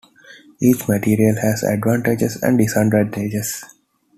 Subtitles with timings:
[0.59, 3.63] Each material has advantages and disadvantages.